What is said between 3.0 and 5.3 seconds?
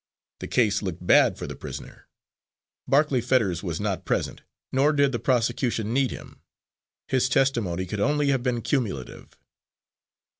Fetters was not present, nor did the